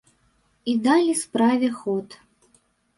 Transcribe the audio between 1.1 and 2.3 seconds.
справе ход.